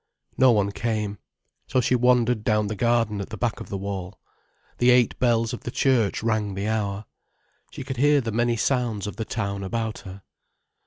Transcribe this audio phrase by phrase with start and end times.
[0.35, 1.19] No one came.
[1.67, 4.19] So she wandered down the garden at the back of the wall.
[4.79, 7.05] The eight bells of the church rang the hour.
[7.69, 10.23] She could hear the many sounds of the town about her.